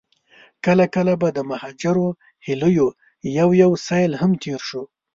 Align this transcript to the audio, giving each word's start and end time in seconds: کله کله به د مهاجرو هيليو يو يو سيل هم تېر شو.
کله 0.65 0.85
کله 0.95 1.13
به 1.21 1.29
د 1.33 1.39
مهاجرو 1.51 2.07
هيليو 2.45 2.87
يو 3.37 3.49
يو 3.61 3.69
سيل 3.87 4.11
هم 4.21 4.31
تېر 4.43 4.61
شو. 4.69 4.81